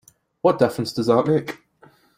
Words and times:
What 0.41 0.57
difference 0.57 0.93
does 0.93 1.05
that 1.05 1.27
make? 1.27 1.59